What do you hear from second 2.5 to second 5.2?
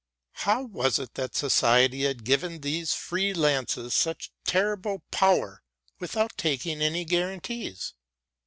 these free lances such terrible